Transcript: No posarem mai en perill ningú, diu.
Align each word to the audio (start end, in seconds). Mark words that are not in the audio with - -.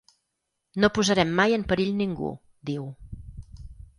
No 0.83 0.89
posarem 0.95 1.33
mai 1.41 1.53
en 1.57 1.67
perill 1.73 1.93
ningú, 2.01 2.31
diu. 2.71 2.87